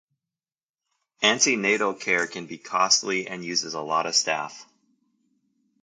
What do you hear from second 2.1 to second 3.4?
can be costly